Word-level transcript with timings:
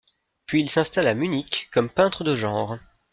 Puis 0.47 0.61
il 0.61 0.69
s'installe 0.71 1.05
à 1.05 1.13
Munich 1.13 1.69
comme 1.71 1.87
peintre 1.87 2.23
de 2.23 2.35
genre. 2.35 2.79